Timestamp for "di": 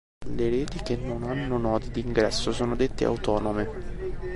1.91-1.99